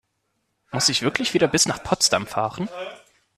Muss 0.71 0.89
ich 0.89 1.03
wirklich 1.03 1.35
wieder 1.35 1.47
bis 1.47 1.67
nach 1.67 1.83
Potsdam 1.83 2.25
fahren? 2.25 2.67